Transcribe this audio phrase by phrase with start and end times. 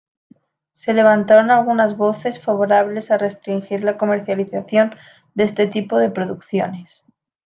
[0.73, 4.95] Se levantaron algunas voces favorables a restringir la comercialización
[5.35, 7.03] de este tipo de producciones.